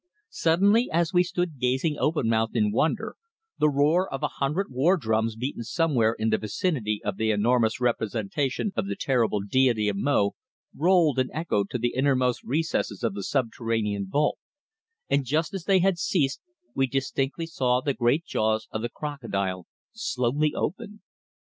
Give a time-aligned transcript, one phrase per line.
[0.31, 3.17] Suddenly, as we stood gazing open mouthed in wonder,
[3.59, 7.79] the roar of a hundred war drums beaten somewhere in the vicinity of the enormous
[7.79, 10.31] representation of the terrible deity of Mo
[10.75, 14.39] rolled and echoed to the innermost recesses of the subterranean vault,
[15.07, 16.41] and just as they had ceased
[16.73, 21.03] we distinctly saw the giant jaws of the crocodile slowly open.